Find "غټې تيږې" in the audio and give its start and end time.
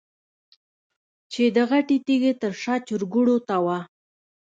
1.69-2.33